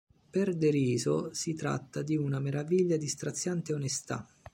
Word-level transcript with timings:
Per 0.31 0.55
DeRiso 0.55 1.31
si 1.31 1.53
tratta 1.53 2.01
di 2.01 2.17
"una 2.17 2.39
meraviglia 2.39 2.97
di 2.97 3.07
straziante 3.07 3.71
onestà". 3.71 4.27